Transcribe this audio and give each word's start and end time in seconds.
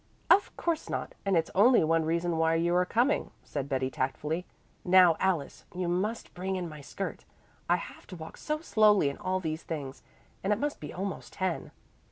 "Of 0.31 0.57
course 0.57 0.89
not, 0.89 1.13
and 1.27 1.37
it's 1.37 1.51
only 1.53 1.83
one 1.83 2.05
reason 2.05 2.37
why 2.39 2.55
you 2.55 2.73
are 2.73 2.87
coming," 2.87 3.29
said 3.43 3.69
Betty 3.69 3.91
tactfully. 3.91 4.47
"Now 4.83 5.15
Alice, 5.19 5.63
you 5.75 5.87
must 5.87 6.33
bring 6.33 6.55
in 6.55 6.67
my 6.67 6.81
skirt. 6.81 7.23
I 7.69 7.75
have 7.75 8.07
to 8.07 8.15
walk 8.15 8.37
so 8.37 8.61
slowly 8.61 9.09
in 9.09 9.17
all 9.19 9.39
these 9.39 9.61
things, 9.61 10.01
and 10.43 10.51
it 10.51 10.57
must 10.57 10.79
be 10.79 10.91
almost 10.91 11.33
ten." 11.33 11.69